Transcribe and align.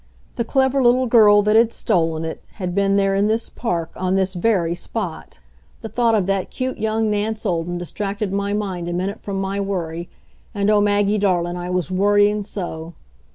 The 0.35 0.43
clever 0.43 0.81
little 0.81 1.05
girl 1.05 1.43
that 1.43 1.55
had 1.55 1.71
stolen 1.71 2.25
it 2.25 2.43
had 2.53 2.73
been 2.73 2.97
here 2.97 3.13
in 3.13 3.27
this 3.27 3.49
park, 3.49 3.91
on 3.95 4.15
this 4.15 4.33
very 4.33 4.73
spot. 4.73 5.39
The 5.81 5.89
thought 5.89 6.15
of 6.15 6.25
that 6.25 6.49
cute 6.49 6.79
young 6.79 7.11
Nance 7.11 7.45
Olden 7.45 7.77
distracted 7.77 8.33
my 8.33 8.51
mind 8.51 8.87
a 8.87 8.93
minute 8.93 9.21
from 9.21 9.39
my 9.39 9.59
worry 9.59 10.09
and, 10.55 10.71
oh, 10.71 10.81
Maggie 10.81 11.19
darlin', 11.19 11.55
I 11.55 11.69
was 11.69 11.91
worrying 11.91 12.41
so! 12.41 12.93